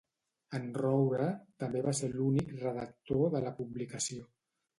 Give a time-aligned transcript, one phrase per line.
[0.59, 1.27] En Roure
[1.63, 4.27] també va ser l’únic redactor de la publicació.